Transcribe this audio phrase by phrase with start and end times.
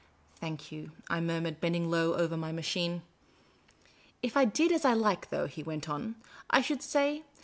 [0.41, 3.03] "Thank you," I murmured, bending low over my machine."
[4.23, 6.15] If I did as I like, though," he went on,"
[6.49, 7.21] I should say.